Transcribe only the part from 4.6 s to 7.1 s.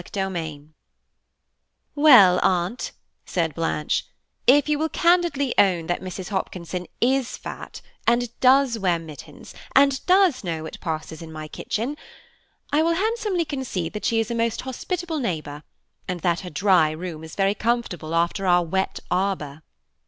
you will candidly own that Mrs. Hopkinson